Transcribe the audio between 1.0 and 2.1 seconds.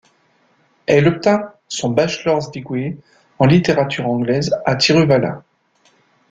obtint son